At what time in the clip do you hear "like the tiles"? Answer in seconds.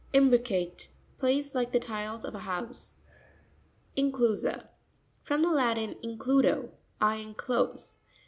1.53-2.25